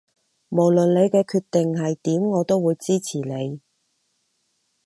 [0.49, 3.61] 無論你嘅決定係點我都會支持你